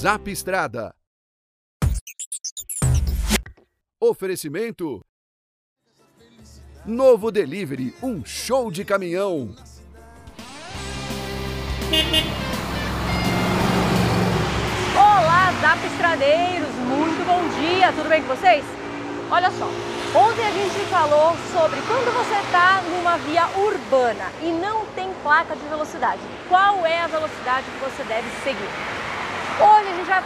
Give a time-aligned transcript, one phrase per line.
[0.00, 0.94] Zap Estrada.
[4.00, 5.04] Oferecimento.
[6.86, 9.54] Novo Delivery, um show de caminhão.
[14.96, 18.64] Olá, Zap Estradeiros, muito bom dia, tudo bem com vocês?
[19.30, 24.86] Olha só, ontem a gente falou sobre quando você está numa via urbana e não
[24.94, 28.99] tem placa de velocidade, qual é a velocidade que você deve seguir?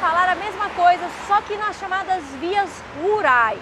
[0.00, 2.68] Falar a mesma coisa, só que nas chamadas vias
[3.02, 3.58] rurais.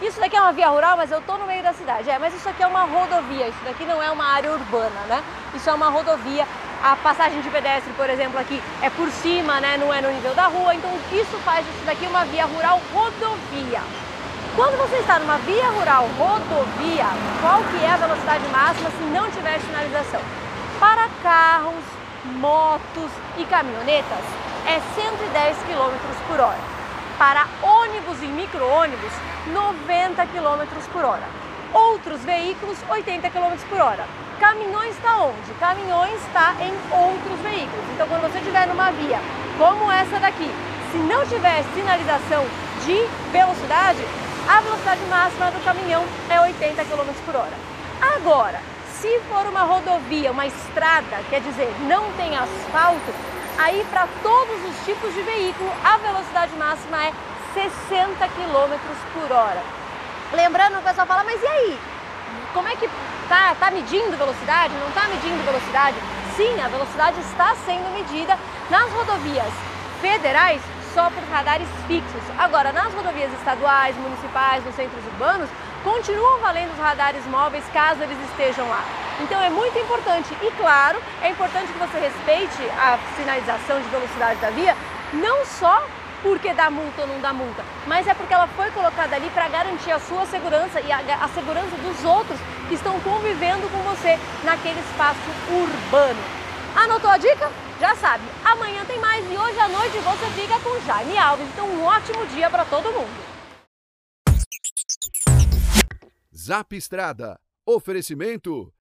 [0.00, 2.10] Isso daqui é uma via rural, mas eu estou no meio da cidade.
[2.10, 5.22] É, mas isso aqui é uma rodovia, isso daqui não é uma área urbana, né?
[5.54, 6.46] Isso é uma rodovia.
[6.82, 9.76] A passagem de pedestre, por exemplo, aqui é por cima, né?
[9.76, 10.74] Não é no nível da rua.
[10.74, 13.80] Então isso faz isso daqui uma via rural rodovia.
[14.54, 17.06] Quando você está numa via rural rodovia,
[17.40, 20.20] qual que é a velocidade máxima se não tiver sinalização?
[20.78, 21.84] Para carros,
[22.24, 26.58] motos e caminhonetas é 110 km por hora.
[27.18, 29.12] Para ônibus e micro-ônibus,
[29.46, 31.28] 90 km por hora.
[31.72, 34.04] Outros veículos, 80 km por hora.
[34.38, 35.52] Caminhões está onde?
[35.60, 37.84] Caminhões está em outros veículos.
[37.94, 39.20] Então, quando você estiver numa via
[39.56, 40.50] como essa daqui,
[40.90, 42.44] se não tiver sinalização
[42.84, 44.02] de velocidade,
[44.48, 47.52] a velocidade máxima do caminhão é 80 km por hora.
[48.16, 48.60] Agora,
[49.00, 53.12] se for uma rodovia, uma estrada, quer dizer, não tem asfalto,
[53.58, 57.12] aí para todos os tipos de veículo a velocidade máxima é
[57.54, 58.78] 60 km
[59.12, 59.62] por hora.
[60.32, 61.78] Lembrando, o pessoal fala, mas e aí?
[62.54, 62.88] Como é que
[63.28, 64.74] tá, tá medindo velocidade?
[64.74, 65.96] Não está medindo velocidade?
[66.36, 68.38] Sim, a velocidade está sendo medida
[68.70, 69.52] nas rodovias
[70.00, 70.62] federais
[70.94, 72.22] só por radares fixos.
[72.38, 75.48] Agora, nas rodovias estaduais, municipais, nos centros urbanos,
[75.84, 79.01] continuam valendo os radares móveis caso eles estejam lá.
[79.22, 84.40] Então é muito importante e claro, é importante que você respeite a sinalização de velocidade
[84.40, 84.76] da via,
[85.12, 85.86] não só
[86.22, 89.48] porque dá multa ou não dá multa, mas é porque ela foi colocada ali para
[89.48, 92.38] garantir a sua segurança e a, a, segurança dos outros
[92.68, 96.20] que estão convivendo com você naquele espaço urbano.
[96.74, 97.50] Anotou a dica?
[97.78, 101.46] Já sabe, amanhã tem mais e hoje à noite você fica com Jaime Alves.
[101.52, 103.32] Então um ótimo dia para todo mundo.
[106.34, 107.38] Zap Estrada.
[107.64, 108.72] Oferecimento.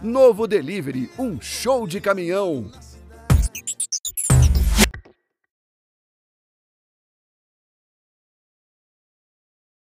[0.00, 2.70] Novo Delivery, um show de caminhão.